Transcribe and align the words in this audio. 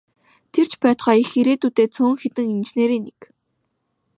Тэр 0.53 0.65
ч 0.69 0.71
байтугай 0.83 1.17
их 1.23 1.31
ирээдүйтэй 1.39 1.87
цөөн 1.95 2.15
хэдэн 2.21 2.47
инженерийн 2.55 3.03
нэг. 3.07 3.19